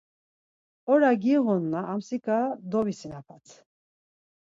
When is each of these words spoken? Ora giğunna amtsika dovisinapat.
Ora 0.93 1.11
giğunna 1.23 1.81
amtsika 1.91 2.39
dovisinapat. 2.71 3.45